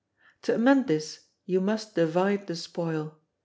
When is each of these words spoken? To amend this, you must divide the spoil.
To 0.41 0.55
amend 0.55 0.87
this, 0.87 1.25
you 1.45 1.61
must 1.61 1.93
divide 1.93 2.47
the 2.47 2.55
spoil. 2.55 3.19